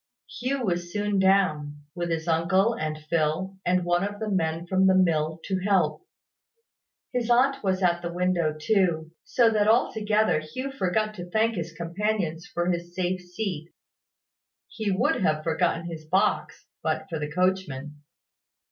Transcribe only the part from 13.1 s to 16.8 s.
seat. He would have forgotten his box,